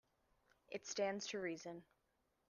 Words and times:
It 0.71 0.87
stands 0.87 1.27
to 1.27 1.39
reason. 1.39 1.83